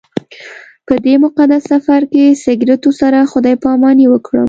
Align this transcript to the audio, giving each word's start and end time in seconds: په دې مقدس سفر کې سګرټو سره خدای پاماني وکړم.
په 0.87 0.93
دې 1.05 1.15
مقدس 1.23 1.63
سفر 1.71 2.01
کې 2.13 2.25
سګرټو 2.43 2.91
سره 3.01 3.19
خدای 3.31 3.55
پاماني 3.63 4.05
وکړم. 4.09 4.39